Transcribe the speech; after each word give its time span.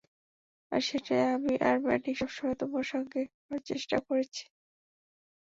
আর 0.71 0.81
সেটাই 0.81 1.25
আমি 1.35 1.53
আর 1.61 1.75
ম্যাডি 1.83 2.11
সবসময় 2.19 2.57
তোমার 2.61 2.85
সঙ্গে 2.91 3.21
করার 3.41 3.61
চেষ্টা 3.69 3.97
করেছি। 4.07 4.43